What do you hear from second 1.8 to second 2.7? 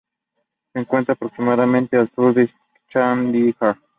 al sur de